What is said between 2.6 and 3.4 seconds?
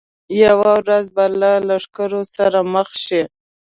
مخ شي.